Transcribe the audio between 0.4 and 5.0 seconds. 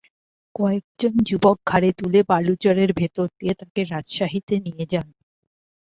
কয়েকজন যুবক ঘাড়ে তুলে বালুচরের ভেতর দিয়ে তাঁকে রাজশাহীতে নিয়ে